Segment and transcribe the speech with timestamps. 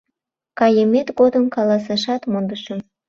[0.59, 2.79] Кайымет годым каласашат мондышым.